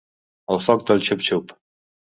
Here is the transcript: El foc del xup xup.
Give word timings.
El 0.55 0.61
foc 0.69 0.83
del 0.89 1.05
xup 1.11 1.25
xup. 1.31 1.57